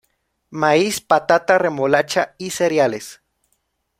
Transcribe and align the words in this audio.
Maíz, 0.49 0.99
patata, 0.99 1.59
remolacha 1.59 2.33
y 2.39 2.49
cereales. 2.49 3.21